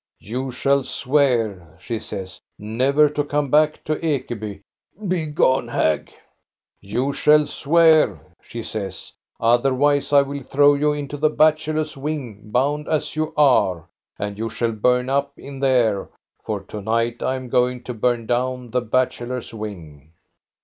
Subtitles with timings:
[0.33, 4.61] "You shall swear," she says," never to come back to Ekeby.""
[5.07, 6.11] Begone, hag!""
[6.95, 12.87] You shall swear," she says," otherwise I will throw you into the bachelors' wing, bound
[12.89, 13.87] as you are,
[14.17, 16.09] and you shall burn up in there,
[16.43, 20.13] for to night I am going to burn down the bachelors' wing."